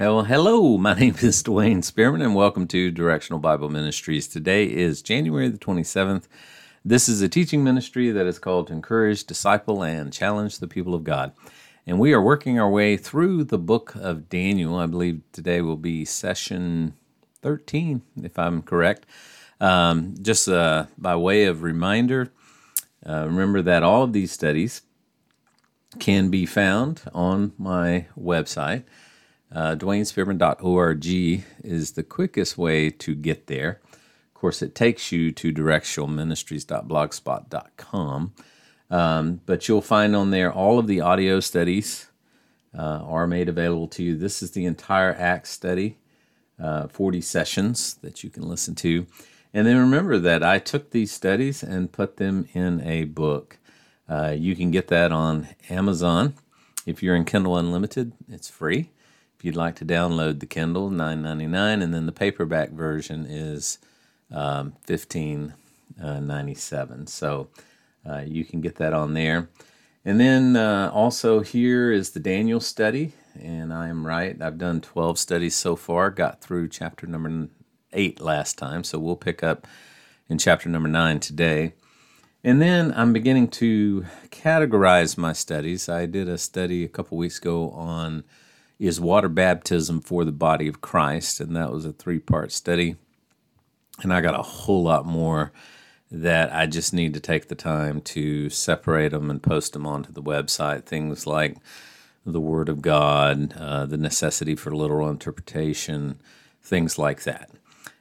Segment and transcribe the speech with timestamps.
[0.00, 0.78] Well, hello.
[0.78, 4.28] My name is Dwayne Spearman, and welcome to Directional Bible Ministries.
[4.28, 6.28] Today is January the 27th.
[6.84, 10.94] This is a teaching ministry that is called to encourage, disciple, and challenge the people
[10.94, 11.32] of God.
[11.84, 14.76] And we are working our way through the book of Daniel.
[14.76, 16.94] I believe today will be session
[17.42, 19.04] 13, if I'm correct.
[19.60, 22.30] Um, just uh, by way of reminder,
[23.04, 24.82] uh, remember that all of these studies
[25.98, 28.84] can be found on my website.
[29.50, 31.06] Uh, DwayneSpearman.org
[31.64, 33.80] is the quickest way to get there.
[33.92, 38.34] Of course, it takes you to directionalministries.blogspot.com.
[38.90, 42.08] Um, but you'll find on there all of the audio studies
[42.76, 44.16] uh, are made available to you.
[44.16, 45.98] This is the entire Acts study,
[46.62, 49.06] uh, 40 sessions that you can listen to.
[49.52, 53.58] And then remember that I took these studies and put them in a book.
[54.08, 56.34] Uh, you can get that on Amazon.
[56.86, 58.90] If you're in Kindle Unlimited, it's free.
[59.38, 63.24] If you'd like to download the Kindle, nine ninety nine, and then the paperback version
[63.24, 63.78] is
[64.32, 65.54] um, fifteen
[65.96, 67.06] ninety seven.
[67.06, 67.48] So
[68.08, 69.48] uh, you can get that on there.
[70.04, 74.40] And then uh, also here is the Daniel study, and I am right.
[74.40, 77.48] I've done 12 studies so far, got through chapter number
[77.92, 79.66] 8 last time, so we'll pick up
[80.28, 81.74] in chapter number 9 today.
[82.42, 85.88] And then I'm beginning to categorize my studies.
[85.88, 88.24] I did a study a couple weeks ago on
[88.78, 92.96] is water baptism for the body of Christ, and that was a three part study.
[94.02, 95.52] And I got a whole lot more
[96.10, 100.12] that I just need to take the time to separate them and post them onto
[100.12, 100.84] the website.
[100.84, 101.56] Things like
[102.24, 106.20] the Word of God, uh, the necessity for literal interpretation,
[106.62, 107.50] things like that.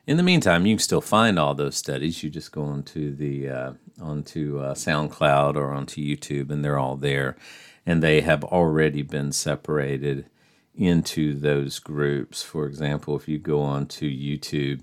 [0.06, 2.24] In the meantime, you can still find all those studies.
[2.24, 6.96] You just go onto the uh, onto uh, SoundCloud or onto YouTube, and they're all
[6.96, 7.36] there,
[7.86, 10.30] and they have already been separated
[10.78, 12.44] into those groups.
[12.44, 14.82] For example, if you go onto YouTube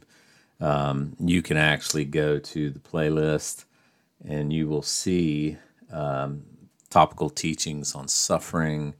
[0.60, 3.64] um, you can actually go to the playlist
[4.26, 5.58] and you will see
[5.92, 6.44] um,
[6.90, 8.94] topical teachings on suffering,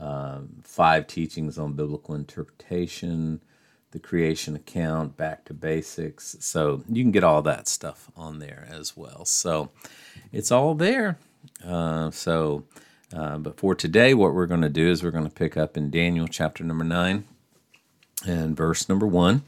[0.00, 3.40] um, five teachings on biblical interpretation,
[3.92, 6.36] the creation account, back to basics.
[6.40, 9.24] So you can get all that stuff on there as well.
[9.24, 9.70] So
[10.32, 11.18] it's all there.
[11.64, 12.64] Uh, so,
[13.14, 15.76] uh, but for today, what we're going to do is we're going to pick up
[15.76, 17.24] in Daniel chapter number nine
[18.26, 19.42] and verse number one.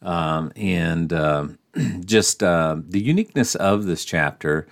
[0.00, 1.48] Um, and uh,
[2.04, 4.66] just uh, the uniqueness of this chapter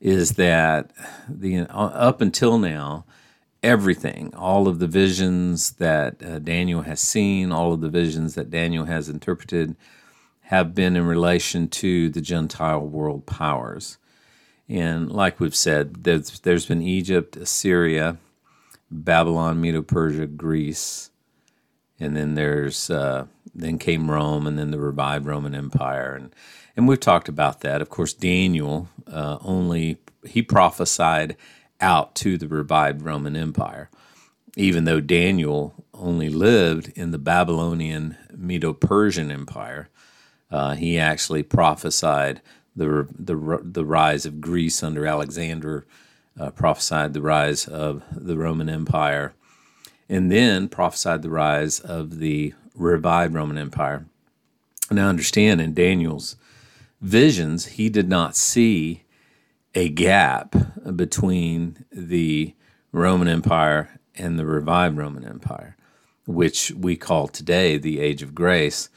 [0.00, 0.92] is that
[1.28, 3.04] the uh, up until now,
[3.62, 8.50] everything, all of the visions that uh, Daniel has seen, all of the visions that
[8.50, 9.76] Daniel has interpreted,
[10.44, 13.98] have been in relation to the Gentile world powers.
[14.70, 18.18] And like we've said, there's, there's been Egypt, Assyria,
[18.88, 21.10] Babylon, Medo Persia, Greece,
[21.98, 26.34] and then there's uh, then came Rome, and then the revived Roman Empire, and
[26.76, 27.82] and we've talked about that.
[27.82, 31.36] Of course, Daniel uh, only he prophesied
[31.80, 33.90] out to the revived Roman Empire,
[34.56, 39.88] even though Daniel only lived in the Babylonian Medo-Persian Empire.
[40.50, 42.40] Uh, he actually prophesied
[42.76, 45.86] the the the rise of Greece under Alexander,
[46.38, 49.34] uh, prophesied the rise of the Roman Empire,
[50.08, 54.06] and then prophesied the rise of the revived Roman Empire.
[54.90, 56.36] Now, understand in Daniel's
[57.00, 59.04] visions, he did not see
[59.74, 60.54] a gap
[60.96, 62.54] between the
[62.92, 65.76] Roman Empire and the revived Roman Empire,
[66.26, 68.88] which we call today the Age of Grace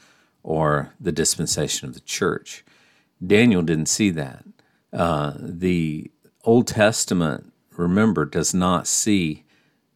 [0.42, 2.64] or the dispensation of the church.
[3.24, 4.44] Daniel didn't see that.
[4.92, 6.10] Uh, the
[6.44, 9.44] Old Testament, remember, does not see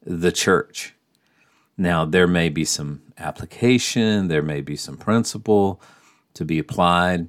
[0.04, 0.94] the church.
[1.76, 5.80] Now, there may be some application, there may be some principle
[6.34, 7.28] to be applied,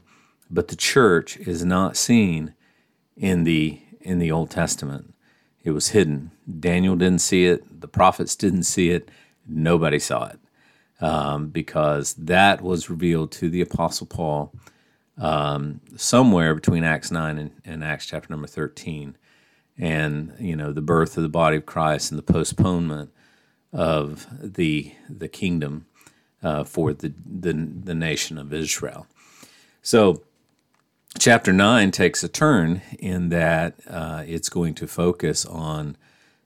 [0.50, 2.54] but the church is not seen
[3.16, 5.14] in the in the Old Testament.
[5.64, 6.32] It was hidden.
[6.60, 7.82] Daniel didn't see it.
[7.82, 9.10] The prophets didn't see it.
[9.46, 10.40] Nobody saw it
[11.02, 14.54] um, because that was revealed to the Apostle Paul
[15.20, 19.18] um, somewhere between Acts nine and, and Acts chapter number thirteen,
[19.78, 23.12] and you know the birth of the body of Christ and the postponement
[23.72, 25.86] of the the kingdom
[26.42, 29.08] uh, for the, the the nation of Israel.
[29.82, 30.24] So,
[31.18, 35.96] chapter nine takes a turn in that uh, it's going to focus on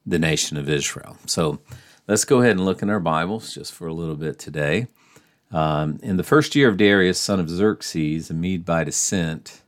[0.05, 1.17] the nation of Israel.
[1.25, 1.59] So,
[2.07, 4.87] let's go ahead and look in our Bibles just for a little bit today.
[5.53, 9.61] Um, in the first year of Darius, son of Xerxes, a Mede by descent,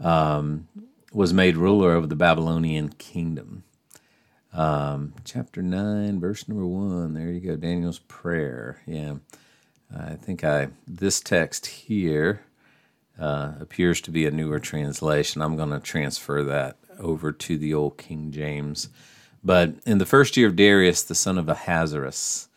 [0.00, 0.68] um,
[1.12, 3.64] was made ruler over the Babylonian kingdom.
[4.54, 7.14] Um, chapter 9, verse number 1.
[7.14, 7.56] There you go.
[7.56, 8.80] Daniel's prayer.
[8.86, 9.16] Yeah.
[9.94, 12.40] I think I this text here
[13.18, 15.42] uh, appears to be a newer translation.
[15.42, 18.88] I'm going to transfer that over to the old King James.
[19.44, 22.48] But in the first year of Darius, the son of Ahasuerus,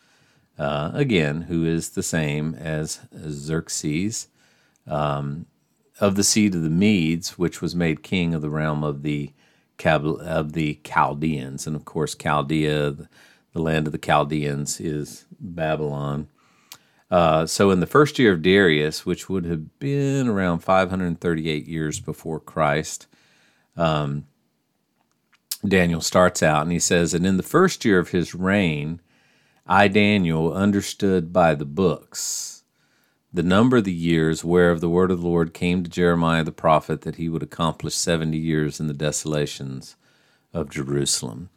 [0.58, 4.28] uh, again, who is the same as Xerxes,
[4.86, 5.46] um,
[6.00, 9.32] of the seed of the Medes, which was made king of the realm of the
[9.84, 12.92] of the Chaldeans, and of course, Chaldea,
[13.52, 16.28] the land of the Chaldeans, is Babylon.
[17.10, 22.00] Uh, so, in the first year of Darius, which would have been around 538 years
[22.00, 23.06] before Christ,
[23.76, 24.24] um,
[25.66, 29.00] Daniel starts out and he says, And in the first year of his reign,
[29.68, 32.56] I, Daniel, understood by the books
[33.32, 36.52] the number of the years whereof the word of the Lord came to Jeremiah the
[36.52, 39.96] prophet that he would accomplish 70 years in the desolations
[40.54, 41.50] of Jerusalem.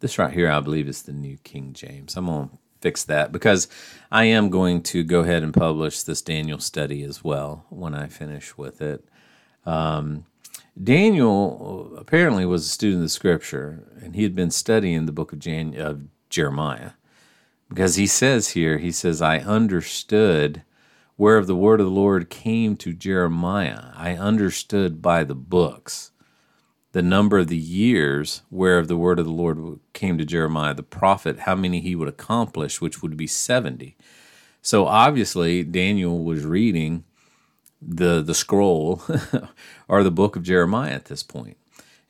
[0.00, 2.16] This right here, I believe, is the New King James.
[2.16, 3.68] I'm going to fix that because
[4.12, 8.08] I am going to go ahead and publish this Daniel study as well when I
[8.08, 9.02] finish with it.
[9.64, 10.26] Um,
[10.82, 15.32] Daniel apparently was a student of the scripture, and he had been studying the book
[15.32, 16.90] of, Jan- of Jeremiah
[17.74, 20.62] because he says here, he says, I understood
[21.16, 23.86] whereof the word of the Lord came to Jeremiah.
[23.96, 26.12] I understood by the books
[26.92, 30.84] the number of the years whereof the word of the Lord came to Jeremiah the
[30.84, 33.96] prophet, how many he would accomplish, which would be 70.
[34.62, 37.02] So obviously, Daniel was reading
[37.82, 39.02] the the scroll
[39.88, 41.56] or the book of Jeremiah at this point.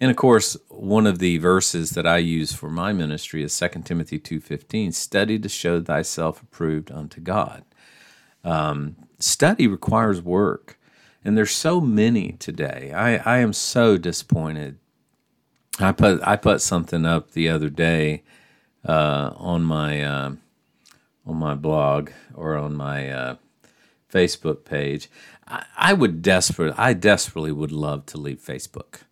[0.05, 3.87] And of course, one of the verses that I use for my ministry is 2
[3.87, 7.65] Timothy 2:15, study to show thyself approved unto God.
[8.45, 10.79] Um, study requires work,
[11.25, 12.93] and there's so many today.
[12.95, 14.77] I, I am so disappointed.
[15.81, 18.25] I put I put something up the other day
[18.87, 20.33] uh, on my uh,
[21.25, 23.37] on my blog or on my uh,
[24.13, 25.09] Facebook page.
[25.49, 29.05] I, I would desperate I desperately would love to leave Facebook,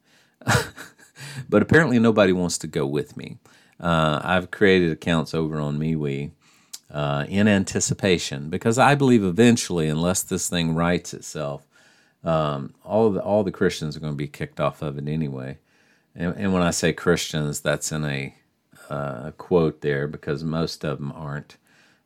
[1.49, 3.39] but apparently nobody wants to go with me.
[3.81, 6.31] Uh, I've created accounts over on MeWe
[6.91, 11.67] uh, in anticipation because I believe eventually, unless this thing rights itself,
[12.23, 15.59] um, all the all the Christians are going to be kicked off of it anyway.
[16.15, 18.35] And, and when I say Christians, that's in a
[18.89, 21.57] uh, quote there because most of them aren't.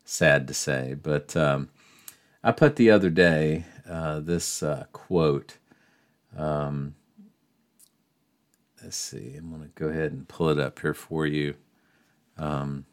[0.09, 1.67] Sad to say, but um,
[2.41, 5.57] I put the other day uh, this uh, quote.
[6.37, 6.95] Um,
[8.87, 9.35] let's see.
[9.35, 11.55] I'm going to go ahead and pull it up here for you.
[12.37, 12.85] Um,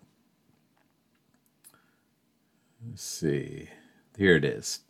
[2.84, 3.68] Let's see.
[4.18, 4.80] Here it is.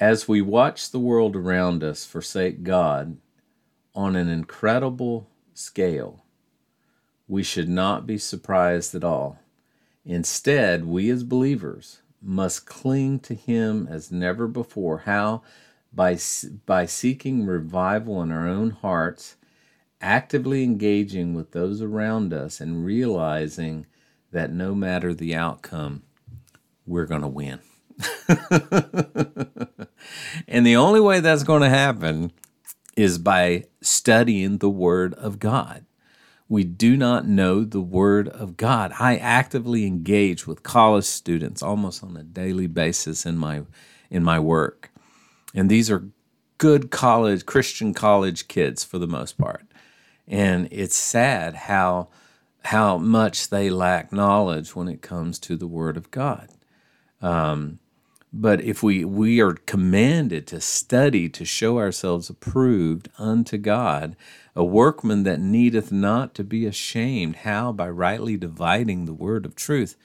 [0.00, 3.18] As we watch the world around us forsake God
[3.94, 6.24] on an incredible scale,
[7.28, 9.38] we should not be surprised at all.
[10.06, 15.00] Instead, we as believers must cling to Him as never before.
[15.00, 15.42] How?
[15.92, 16.16] By,
[16.64, 19.36] by seeking revival in our own hearts,
[20.04, 23.86] actively engaging with those around us, and realizing
[24.30, 26.02] that no matter the outcome,
[26.86, 27.60] we're going to win.
[30.46, 32.32] and the only way that's going to happen
[32.96, 35.86] is by studying the Word of God.
[36.48, 38.92] We do not know the Word of God.
[39.00, 43.62] I actively engage with college students almost on a daily basis in my
[44.10, 44.90] in my work.
[45.54, 46.08] And these are
[46.58, 49.64] good college Christian college kids for the most part.
[50.26, 52.08] And it's sad how
[52.64, 56.48] how much they lack knowledge when it comes to the Word of God.
[57.20, 57.78] Um,
[58.32, 64.16] but if we we are commanded to study to show ourselves approved unto God,
[64.56, 69.54] a workman that needeth not to be ashamed, how by rightly dividing the word of
[69.54, 69.96] truth.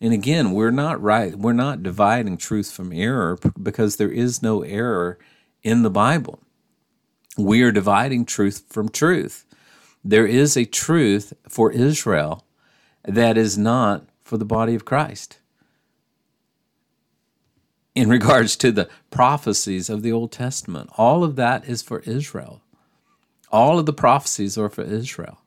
[0.00, 4.62] And again, we're not right we're not dividing truth from error because there is no
[4.62, 5.18] error
[5.62, 6.40] in the Bible.
[7.36, 9.44] We are dividing truth from truth.
[10.04, 12.44] There is a truth for Israel
[13.04, 15.38] that is not for the body of Christ
[17.94, 20.90] in regards to the prophecies of the Old Testament.
[20.96, 22.60] All of that is for Israel.
[23.50, 25.38] All of the prophecies are for Israel.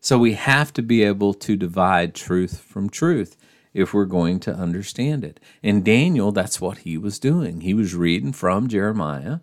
[0.00, 3.36] So we have to be able to divide truth from truth
[3.74, 5.38] if we're going to understand it.
[5.62, 7.60] And Daniel, that's what he was doing.
[7.60, 9.40] He was reading from Jeremiah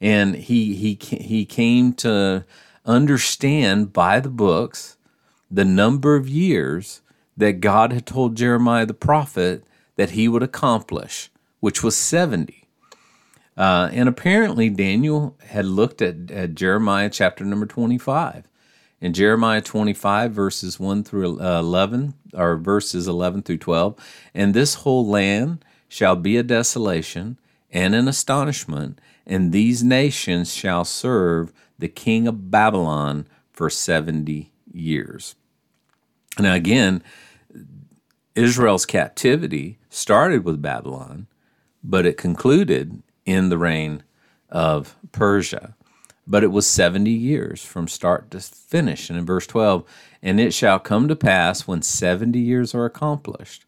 [0.00, 2.44] and he he he came to
[2.84, 4.96] understand by the books
[5.50, 7.00] the number of years
[7.36, 9.64] that God had told Jeremiah the prophet
[9.96, 11.30] that he would accomplish
[11.64, 12.68] which was 70.
[13.56, 18.46] Uh, and apparently, Daniel had looked at, at Jeremiah chapter number 25.
[19.00, 23.96] In Jeremiah 25, verses 1 through uh, 11, or verses 11 through 12,
[24.34, 27.38] and this whole land shall be a desolation
[27.70, 35.34] and an astonishment, and these nations shall serve the king of Babylon for 70 years.
[36.38, 37.02] Now, again,
[38.34, 41.28] Israel's captivity started with Babylon,
[41.82, 44.02] but it concluded in the reign
[44.48, 45.76] of Persia.
[46.26, 49.10] But it was 70 years from start to finish.
[49.10, 49.84] And in verse 12,
[50.22, 53.63] and it shall come to pass when 70 years are accomplished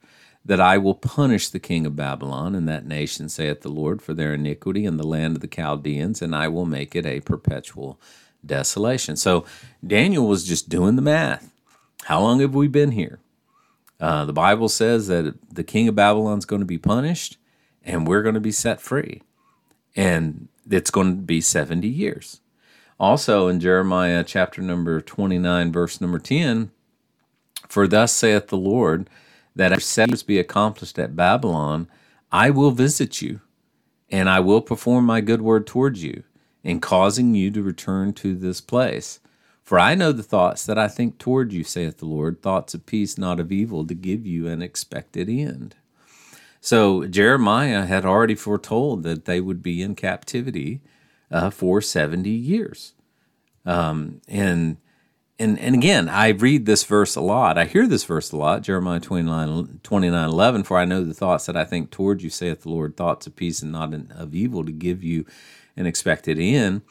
[0.46, 4.14] that I will punish the king of Babylon and that nation, saith the Lord, for
[4.14, 8.00] their iniquity in the land of the Chaldeans, and I will make it a perpetual
[8.44, 9.16] desolation.
[9.16, 9.44] So
[9.84, 11.52] Daniel was just doing the math.
[12.04, 13.18] How long have we been here?
[13.98, 17.38] Uh, the Bible says that the king of Babylon is going to be punished
[17.84, 19.22] and we're going to be set free.
[19.96, 22.40] And it's going to be 70 years.
[23.00, 26.70] Also in Jeremiah chapter number 29, verse number 10,
[27.68, 29.08] for thus saith the Lord,
[29.56, 31.88] that after seven be accomplished at Babylon,
[32.30, 33.40] I will visit you,
[34.10, 36.22] and I will perform my good word towards you,
[36.62, 39.20] in causing you to return to this place.
[39.64, 42.86] For I know the thoughts that I think toward you, saith the Lord, thoughts of
[42.86, 45.75] peace, not of evil, to give you an expected end.
[46.60, 50.82] So Jeremiah had already foretold that they would be in captivity
[51.30, 52.94] uh, for 70 years.
[53.64, 54.76] Um, and
[55.38, 57.58] and and again, I read this verse a lot.
[57.58, 61.46] I hear this verse a lot, Jeremiah 29, 29 11, for I know the thoughts
[61.46, 64.64] that I think toward you, saith the Lord, thoughts of peace and not of evil,
[64.64, 65.26] to give you
[65.76, 66.82] an expected end.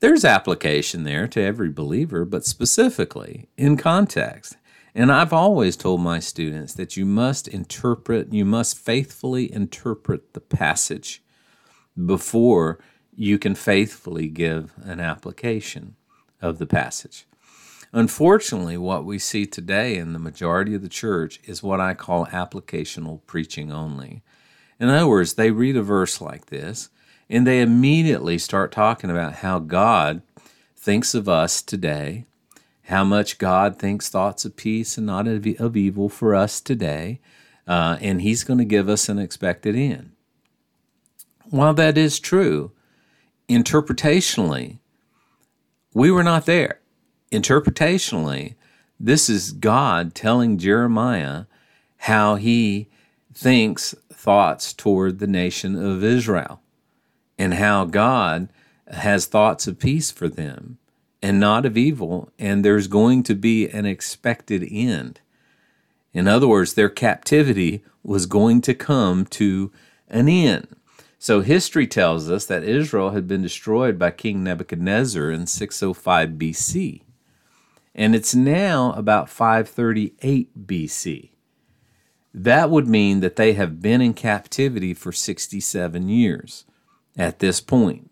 [0.00, 4.56] There's application there to every believer, but specifically in context.
[4.94, 10.40] And I've always told my students that you must interpret, you must faithfully interpret the
[10.40, 11.22] passage
[12.06, 12.78] before
[13.14, 15.96] you can faithfully give an application
[16.40, 17.27] of the passage.
[17.92, 22.26] Unfortunately, what we see today in the majority of the church is what I call
[22.26, 24.22] applicational preaching only.
[24.78, 26.90] In other words, they read a verse like this
[27.30, 30.22] and they immediately start talking about how God
[30.76, 32.24] thinks of us today,
[32.84, 37.20] how much God thinks thoughts of peace and not of evil for us today,
[37.66, 40.12] uh, and He's going to give us an expected end.
[41.50, 42.72] While that is true,
[43.48, 44.78] interpretationally,
[45.92, 46.80] we were not there
[47.30, 48.54] interpretationally,
[48.98, 51.44] this is God telling Jeremiah
[51.98, 52.88] how he
[53.32, 56.60] thinks thoughts toward the nation of Israel
[57.38, 58.48] and how God
[58.88, 60.78] has thoughts of peace for them
[61.22, 65.20] and not of evil, and there's going to be an expected end.
[66.12, 69.72] In other words, their captivity was going to come to
[70.08, 70.68] an end.
[71.18, 77.02] So history tells us that Israel had been destroyed by King Nebuchadnezzar in 605 BC
[77.98, 81.30] and it's now about 538 BC.
[82.32, 86.64] That would mean that they have been in captivity for 67 years
[87.16, 88.08] at this point.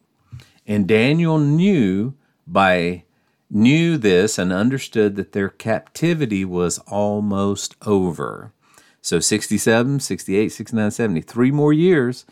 [0.66, 2.14] And Daniel knew
[2.48, 3.04] by
[3.48, 8.52] knew this and understood that their captivity was almost over.
[9.00, 12.26] So 67, 68, 69, 70, three more years,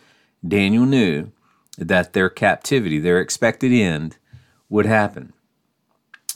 [0.47, 1.31] Daniel knew
[1.79, 4.17] that their captivity, their expected end,
[4.69, 5.35] would happen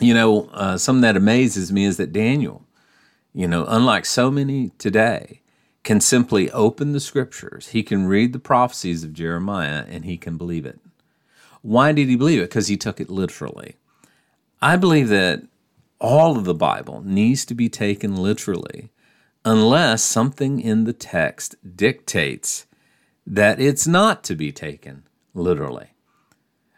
[0.00, 2.64] you know, uh, something that amazes me is that Daniel,
[3.32, 5.42] you know, unlike so many today,
[5.82, 7.68] can simply open the scriptures.
[7.68, 10.80] He can read the prophecies of Jeremiah and he can believe it.
[11.62, 12.50] Why did he believe it?
[12.50, 13.76] Because he took it literally.
[14.60, 15.44] I believe that
[16.00, 18.90] all of the Bible needs to be taken literally
[19.44, 22.66] unless something in the text dictates
[23.26, 25.88] that it's not to be taken literally.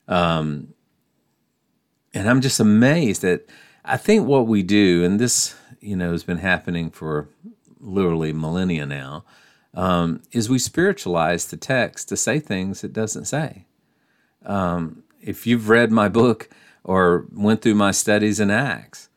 [0.09, 0.75] Um,
[2.15, 3.49] and I'm just amazed that
[3.85, 7.29] I think what we do, and this you know has been happening for
[7.79, 9.25] literally millennia now,
[9.75, 13.67] um, is we spiritualize the text to say things it doesn't say.
[14.45, 16.49] Um, if you've read my book
[16.85, 19.09] or went through my studies in Acts,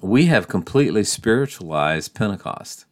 [0.00, 2.84] we have completely spiritualized Pentecost.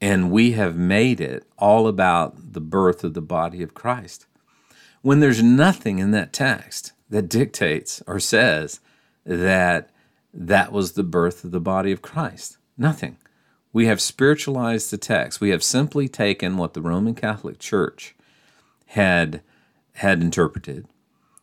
[0.00, 4.26] And we have made it all about the birth of the body of Christ.
[5.02, 8.80] When there's nothing in that text that dictates or says
[9.26, 9.90] that
[10.32, 12.56] that was the birth of the body of Christ.
[12.78, 13.18] Nothing.
[13.72, 15.40] We have spiritualized the text.
[15.40, 18.14] We have simply taken what the Roman Catholic Church
[18.86, 19.42] had
[19.94, 20.86] had interpreted,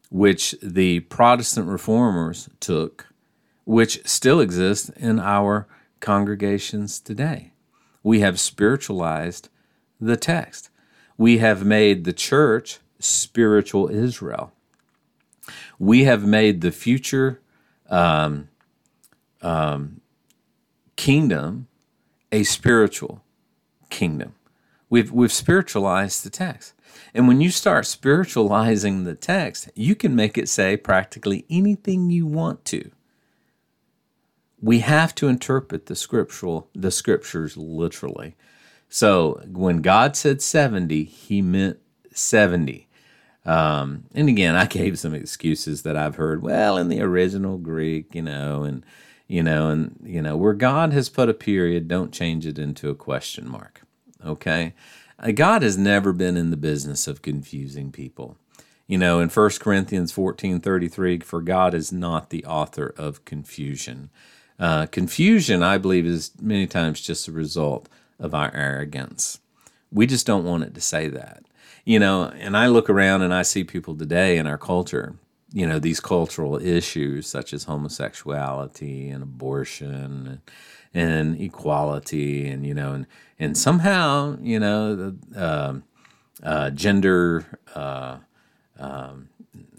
[0.09, 3.07] which the Protestant reformers took,
[3.65, 5.67] which still exists in our
[5.99, 7.51] congregations today.
[8.03, 9.49] We have spiritualized
[9.99, 10.69] the text.
[11.17, 14.53] We have made the church spiritual Israel
[15.79, 17.41] we have made the future
[17.89, 18.49] um,
[19.41, 20.01] um,
[20.95, 21.67] kingdom
[22.31, 23.23] a spiritual
[23.89, 24.35] kingdom.
[24.89, 26.73] We've we've spiritualized the text.
[27.13, 32.25] And when you start spiritualizing the text, you can make it say practically anything you
[32.25, 32.91] want to.
[34.61, 38.35] We have to interpret the scriptural the scriptures literally.
[38.89, 41.79] So when God said 70, he meant
[42.13, 42.86] 70.
[43.47, 46.43] Um, and again, I gave some excuses that I've heard.
[46.43, 48.85] Well, in the original Greek, you know, and
[49.27, 52.89] you know, and you know, where God has put a period, don't change it into
[52.89, 53.81] a question mark.
[54.23, 54.73] Okay,
[55.17, 58.37] uh, God has never been in the business of confusing people.
[58.85, 64.09] You know, in 1 Corinthians 14 33, for God is not the author of confusion.
[64.59, 67.87] Uh, confusion, I believe, is many times just a result
[68.19, 69.39] of our arrogance.
[69.91, 71.46] We just don't want it to say that
[71.87, 75.15] you know, and I look around and I see people today in our culture,
[75.53, 80.41] you know, these cultural issues such as homosexuality and abortion and,
[80.93, 83.07] and equality and, you know, and,
[83.39, 85.75] and somehow, you know, uh,
[86.43, 88.17] uh, gender, uh,
[88.77, 89.29] um,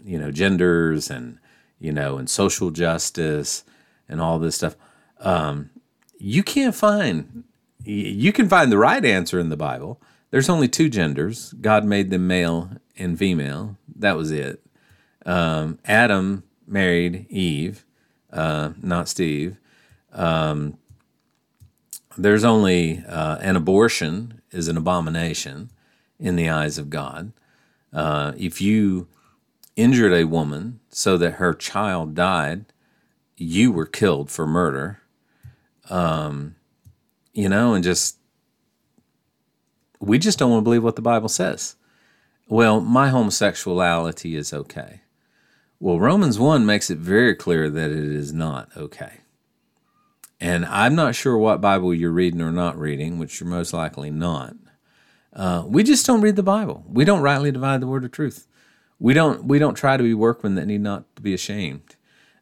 [0.03, 1.37] you know, genders and,
[1.79, 3.63] you know, and social justice
[4.07, 4.75] and all this stuff.
[5.19, 5.69] Um,
[6.17, 7.43] you can't find,
[7.83, 10.01] you can find the right answer in the Bible,
[10.31, 11.53] there's only two genders.
[11.53, 13.77] God made them male and female.
[13.95, 14.63] That was it.
[15.25, 17.85] Um, Adam married Eve,
[18.31, 19.57] uh, not Steve.
[20.13, 20.77] Um,
[22.17, 25.69] there's only uh, an abortion is an abomination
[26.19, 27.31] in the eyes of God.
[27.93, 29.07] Uh, if you
[29.75, 32.65] injured a woman so that her child died,
[33.37, 34.99] you were killed for murder.
[35.89, 36.55] Um,
[37.33, 38.18] you know, and just
[39.99, 41.75] we just don't want to believe what the Bible says.
[42.47, 45.01] Well, my homosexuality is okay.
[45.79, 49.19] Well, Romans 1 makes it very clear that it is not okay.
[50.41, 54.09] And I'm not sure what Bible you're reading or not reading, which you're most likely
[54.09, 54.55] not.
[55.33, 56.83] Uh, we just don't read the Bible.
[56.87, 58.47] We don't rightly divide the word of truth.
[58.99, 61.95] We don't we don't try to be workmen that need not to be ashamed,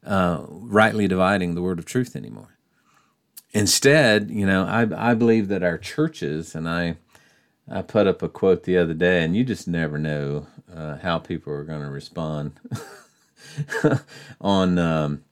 [0.04, 2.58] uh, rightly dividing the word of truth anymore.
[3.52, 6.98] Instead, you know, I I believe that our churches, and I
[7.70, 11.20] I put up a quote the other day, and you just never know uh, how
[11.20, 12.60] people are going to respond
[14.42, 15.24] on um,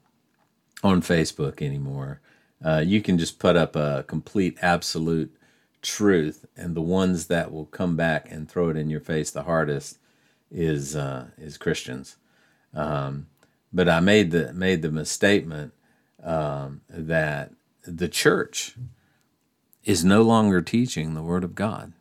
[0.83, 2.19] on Facebook anymore.
[2.63, 5.35] Uh, you can just put up a complete absolute
[5.81, 9.43] truth, and the ones that will come back and throw it in your face the
[9.43, 9.99] hardest
[10.51, 12.17] is uh, is Christians.
[12.73, 13.27] Um,
[13.71, 15.73] but I made the made the misstatement
[16.23, 17.51] um, that
[17.85, 18.75] the church
[19.85, 21.93] is no longer teaching the Word of God.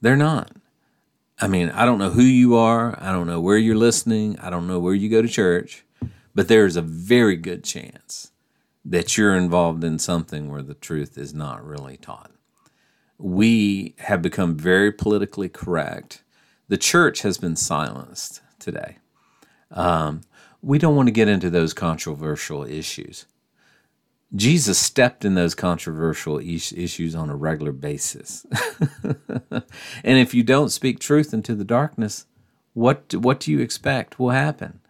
[0.00, 0.52] They're not.
[1.40, 2.98] I mean, I don't know who you are.
[3.00, 4.38] I don't know where you're listening.
[4.40, 5.84] I don't know where you go to church,
[6.34, 8.32] but there is a very good chance
[8.84, 12.32] that you're involved in something where the truth is not really taught.
[13.18, 16.22] We have become very politically correct.
[16.68, 18.98] The church has been silenced today.
[19.70, 20.22] Um,
[20.62, 23.26] we don't want to get into those controversial issues.
[24.34, 28.44] Jesus stepped in those controversial issues on a regular basis.
[29.50, 32.26] and if you don't speak truth into the darkness,
[32.74, 34.80] what what do you expect will happen?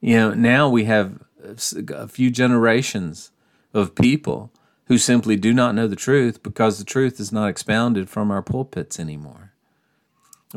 [0.00, 3.30] You know, now we have a few generations
[3.72, 4.52] of people
[4.86, 8.42] who simply do not know the truth because the truth is not expounded from our
[8.42, 9.52] pulpits anymore.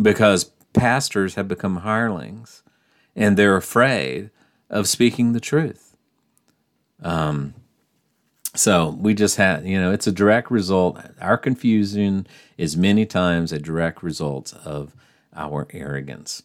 [0.02, 2.64] Because pastors have become hirelings
[3.16, 4.30] and they're afraid
[4.70, 5.96] of speaking the truth.
[7.02, 7.54] Um,
[8.58, 11.00] so we just had, you know, it's a direct result.
[11.22, 14.96] Our confusion is many times a direct result of
[15.36, 16.44] our arrogance.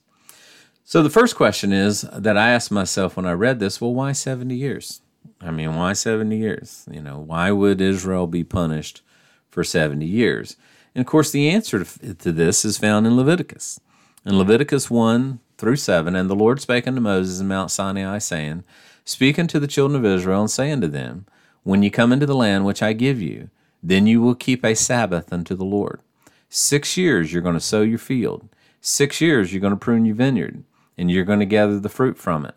[0.85, 4.12] So the first question is that I asked myself when I read this well, why
[4.12, 5.01] 70 years?
[5.40, 6.87] I mean, why 70 years?
[6.90, 9.03] You know, why would Israel be punished
[9.48, 10.57] for 70 years?
[10.94, 13.81] And of course, the answer to this is found in Leviticus.
[14.25, 18.64] In Leviticus 1 through 7, and the Lord spake unto Moses in Mount Sinai, saying,
[19.05, 21.27] Speak unto the children of Israel, and say unto them,
[21.64, 23.51] when you come into the land which I give you,
[23.83, 26.01] then you will keep a Sabbath unto the Lord.
[26.48, 28.48] Six years you're going to sow your field.
[28.81, 30.64] Six years you're going to prune your vineyard,
[30.98, 32.55] and you're going to gather the fruit from it.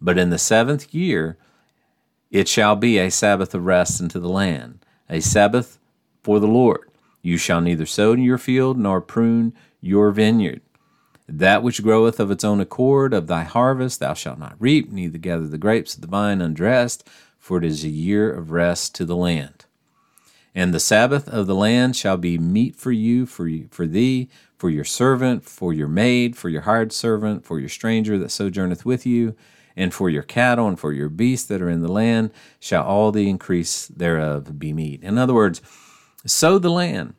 [0.00, 1.36] But in the seventh year
[2.30, 5.78] it shall be a Sabbath of rest unto the land, a Sabbath
[6.22, 6.88] for the Lord.
[7.20, 10.60] You shall neither sow in your field nor prune your vineyard.
[11.28, 15.18] That which groweth of its own accord of thy harvest thou shalt not reap, neither
[15.18, 17.08] gather the grapes of the vine undressed
[17.42, 19.64] for it is a year of rest to the land.
[20.54, 24.28] And the Sabbath of the land shall be meat for you, for, you, for thee,
[24.56, 28.84] for your servant, for your maid, for your hired servant, for your stranger that sojourneth
[28.84, 29.34] with you,
[29.74, 33.10] and for your cattle and for your beasts that are in the land shall all
[33.10, 35.02] the increase thereof be meat.
[35.02, 35.60] In other words,
[36.24, 37.14] sow the land,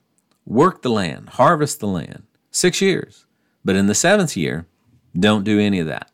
[0.45, 3.25] work the land, harvest the land, six years.
[3.65, 4.67] But in the seventh year,
[5.19, 6.09] don't do any of that.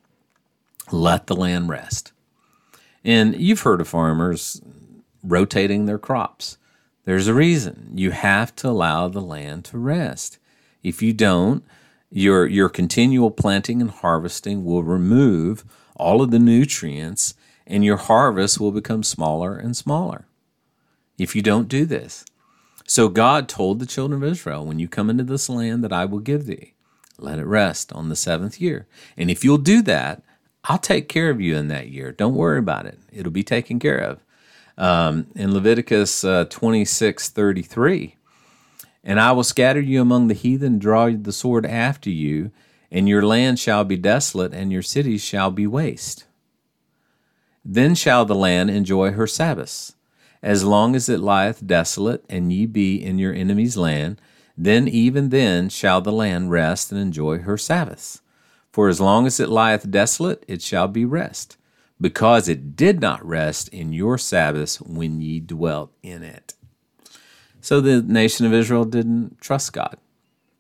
[0.92, 2.12] Let the land rest.
[3.10, 4.62] And you've heard of farmers
[5.24, 6.60] rotating their crops.
[7.06, 7.94] There's a reason.
[7.96, 10.38] You have to allow the land to rest.
[10.84, 11.64] If you don't,
[12.12, 17.34] your your continual planting and harvesting will remove all of the nutrients
[17.66, 20.28] and your harvest will become smaller and smaller
[21.18, 22.24] if you don't do this.
[22.86, 26.06] So God told the children of Israel, when you come into this land that I
[26.06, 26.76] will give thee,
[27.18, 28.86] let it rest on the seventh year.
[29.18, 30.22] And if you'll do that,
[30.66, 32.12] I'll take care of you in that year.
[32.12, 33.00] Don't worry about it.
[33.12, 34.20] It'll be taken care of.
[34.78, 38.16] Um, in Leviticus uh, 26 33,
[39.04, 42.52] and I will scatter you among the heathen, draw the sword after you,
[42.92, 46.26] and your land shall be desolate, and your cities shall be waste.
[47.64, 49.96] Then shall the land enjoy her Sabbaths.
[50.42, 54.22] As long as it lieth desolate, and ye be in your enemy's land,
[54.58, 58.22] then even then shall the land rest and enjoy her Sabbaths.
[58.80, 61.58] For as long as it lieth desolate, it shall be rest,
[62.00, 66.54] because it did not rest in your Sabbaths when ye dwelt in it.
[67.60, 69.98] So the nation of Israel didn't trust God.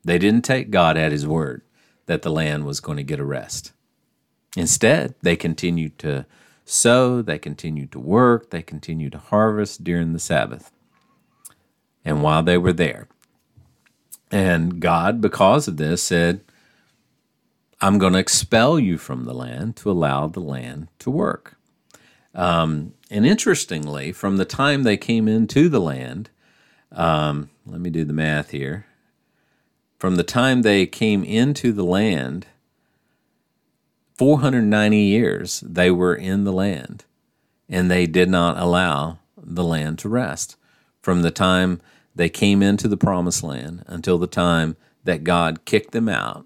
[0.03, 1.61] They didn't take God at his word
[2.07, 3.71] that the land was going to get a rest.
[4.57, 6.25] Instead, they continued to
[6.65, 10.73] sow, they continued to work, they continued to harvest during the Sabbath.
[12.03, 13.07] And while they were there,
[14.29, 16.41] and God, because of this, said,
[17.81, 21.55] I'm going to expel you from the land to allow the land to work.
[22.35, 26.29] Um, and interestingly, from the time they came into the land,
[26.91, 28.85] um, let me do the math here.
[29.97, 32.47] From the time they came into the land,
[34.15, 37.05] 490 years they were in the land,
[37.69, 40.55] and they did not allow the land to rest.
[41.01, 41.81] From the time
[42.15, 46.45] they came into the promised land until the time that God kicked them out,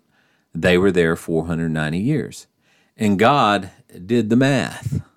[0.54, 2.48] they were there 490 years.
[2.96, 3.72] And God
[4.06, 5.02] did the math.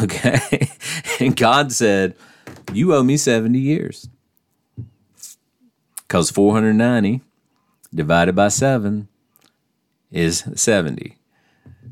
[0.00, 0.68] Okay?
[1.18, 2.14] and God said,
[2.72, 4.08] you owe me 70 years.
[6.06, 7.20] Because 490
[7.92, 9.08] divided by 7
[10.12, 11.16] is 70.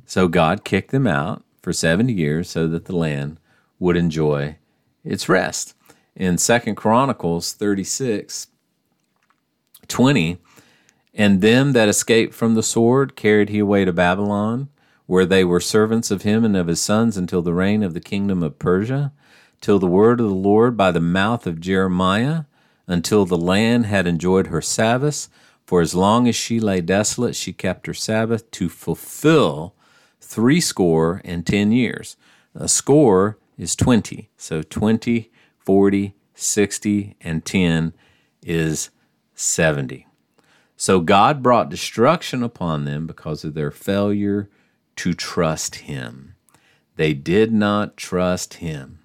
[0.07, 3.39] So God kicked them out for 70 years so that the land
[3.79, 4.57] would enjoy
[5.05, 5.75] its rest.
[6.15, 8.49] In Second Chronicles 36
[9.89, 10.39] 20,
[11.15, 14.69] and them that escaped from the sword carried he away to Babylon,
[15.07, 18.01] where they were servants of him and of his sons until the reign of the
[18.01, 19.13] kingdom of Persia
[19.61, 22.45] till the word of the Lord by the mouth of Jeremiah,
[22.87, 25.29] until the land had enjoyed her Sabbaths.
[25.65, 29.75] For as long as she lay desolate, she kept her Sabbath to fulfill
[30.21, 32.17] threescore and ten years.
[32.55, 34.31] A score is 20.
[34.37, 37.93] So 20, 40, 60, and 10
[38.43, 38.91] is
[39.35, 40.07] 70.
[40.81, 44.49] So God brought destruction upon them because of their failure
[44.97, 46.37] to trust Him.
[46.97, 49.01] They did not trust Him.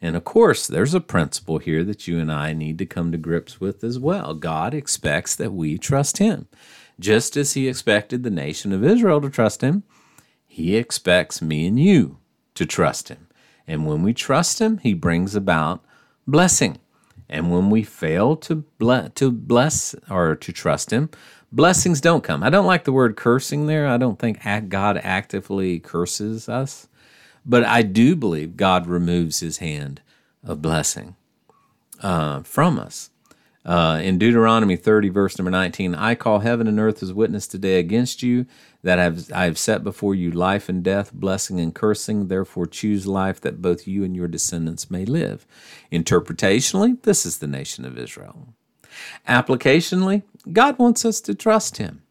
[0.00, 3.18] And of course, there's a principle here that you and I need to come to
[3.18, 4.32] grips with as well.
[4.32, 6.46] God expects that we trust Him.
[7.00, 9.82] Just as He expected the nation of Israel to trust Him,
[10.46, 12.18] He expects me and you
[12.54, 13.26] to trust Him.
[13.66, 15.84] And when we trust Him, He brings about
[16.28, 16.78] blessing.
[17.32, 18.62] And when we fail to
[19.14, 21.08] to bless or to trust Him,
[21.50, 22.42] blessings don't come.
[22.42, 23.86] I don't like the word cursing there.
[23.86, 26.88] I don't think God actively curses us.
[27.44, 30.00] But I do believe God removes his hand
[30.44, 31.16] of blessing
[32.00, 33.10] uh, from us.
[33.64, 37.78] Uh, in Deuteronomy 30, verse number 19, I call heaven and earth as witness today
[37.78, 38.46] against you
[38.82, 42.28] that I have, I have set before you life and death, blessing and cursing.
[42.28, 45.46] Therefore, choose life that both you and your descendants may live.
[45.92, 48.54] Interpretationally, this is the nation of Israel.
[49.28, 52.02] Applicationally, God wants us to trust Him.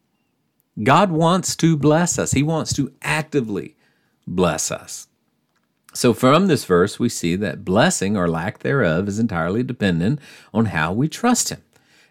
[0.81, 3.75] God wants to bless us, He wants to actively
[4.25, 5.07] bless us.
[5.93, 10.19] So, from this verse, we see that blessing or lack thereof is entirely dependent
[10.53, 11.61] on how we trust Him.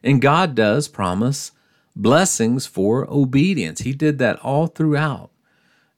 [0.02, 1.52] And God does promise
[1.94, 3.80] blessings for obedience.
[3.80, 5.30] He did that all throughout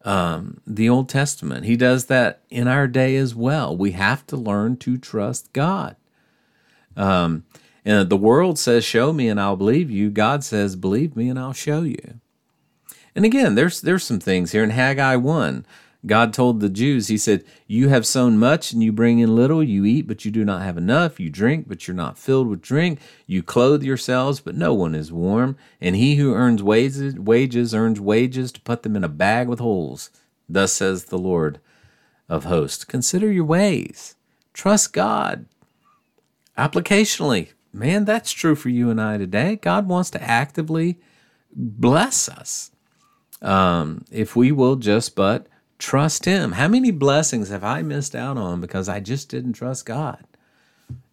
[0.05, 1.65] um, the Old Testament.
[1.65, 3.77] He does that in our day as well.
[3.77, 5.97] We have to learn to trust God.
[6.97, 7.45] Um,
[7.85, 10.11] and the world says, Show me and I'll believe you.
[10.11, 12.21] God says, Believe me and I'll show you.
[13.15, 15.67] And again, there's there's some things here in Haggai 1
[16.05, 19.63] God told the Jews, He said, You have sown much and you bring in little.
[19.63, 21.21] You eat, but you do not have enough.
[21.21, 22.99] You drink, but you're not filled with drink.
[23.27, 25.57] You clothe yourselves, but no one is warm.
[25.81, 29.61] And he who earns wages, wages earns wages to put them in a bag with
[29.61, 30.11] holes.
[30.49, 31.61] Thus says the Lord
[32.29, 32.85] of hosts.
[32.85, 34.17] Consider your ways.
[34.53, 35.47] Trust God.
[36.59, 39.57] Applicationally, man, that's true for you and I today.
[39.57, 40.99] God wants to actively
[41.55, 42.73] bless us
[43.41, 45.47] um, if we will just but
[45.83, 46.53] trust Him.
[46.53, 50.25] How many blessings have I missed out on because I just didn't trust God?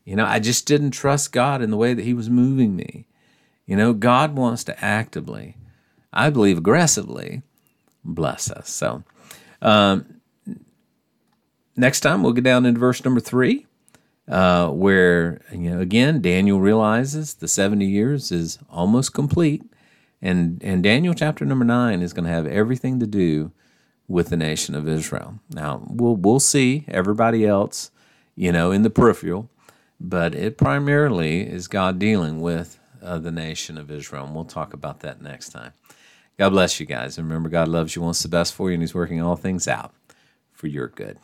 [0.05, 3.05] You know, I just didn't trust God in the way that He was moving me.
[3.65, 5.58] You know, God wants to actively,
[6.13, 7.41] I believe aggressively,
[8.03, 8.69] bless us.
[8.69, 9.03] So,
[9.62, 10.21] um,
[11.75, 13.65] next time we'll get down into verse number three,
[14.27, 19.63] uh, where, you know, again, Daniel realizes the 70 years is almost complete.
[20.21, 23.51] And, and Daniel chapter number nine is going to have everything to do
[24.10, 25.39] with the nation of Israel.
[25.50, 27.91] Now, we'll, we'll see everybody else,
[28.36, 29.50] you know, in the peripheral,
[30.00, 34.26] but it primarily is God dealing with uh, the nation of Israel.
[34.26, 35.74] And we'll talk about that next time.
[36.38, 37.17] God bless you guys.
[37.17, 39.67] And remember, God loves you, wants the best for you, and He's working all things
[39.67, 39.93] out
[40.52, 41.19] for your good.